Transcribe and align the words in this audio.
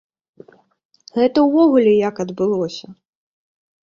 Гэта 1.17 1.43
ўвогуле 1.47 1.93
як 2.09 2.15
адбылося? 2.25 2.87